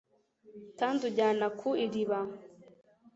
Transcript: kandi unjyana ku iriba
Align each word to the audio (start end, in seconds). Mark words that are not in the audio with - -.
kandi 0.79 0.99
unjyana 1.09 1.47
ku 1.59 1.69
iriba 1.85 2.19